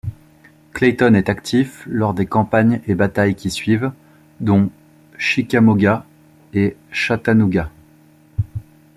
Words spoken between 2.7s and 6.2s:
et batailles qui suivent, dont Chickamauga